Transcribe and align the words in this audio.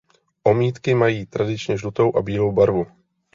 Omítky 0.43 0.95
mají 0.95 1.25
tradičně 1.25 1.77
žlutou 1.77 2.15
a 2.15 2.21
bílou 2.21 2.51
barvu. 2.51 2.85